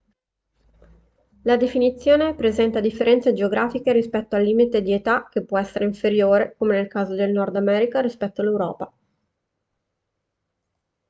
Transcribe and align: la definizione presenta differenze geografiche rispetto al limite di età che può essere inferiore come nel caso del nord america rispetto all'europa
la 1.43 1.57
definizione 1.57 2.33
presenta 2.33 2.79
differenze 2.79 3.33
geografiche 3.33 3.91
rispetto 3.93 4.35
al 4.35 4.41
limite 4.41 4.81
di 4.81 4.93
età 4.93 5.27
che 5.29 5.43
può 5.43 5.59
essere 5.59 5.85
inferiore 5.85 6.55
come 6.57 6.73
nel 6.75 6.87
caso 6.87 7.13
del 7.13 7.31
nord 7.31 7.55
america 7.57 8.01
rispetto 8.01 8.41
all'europa 8.41 8.91